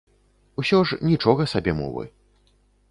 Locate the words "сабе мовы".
1.53-2.03